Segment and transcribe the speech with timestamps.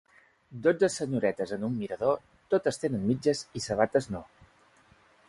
[0.67, 2.17] Dotze senyoretes en un mirador,
[2.55, 4.23] totes tenen mitges i sabates no.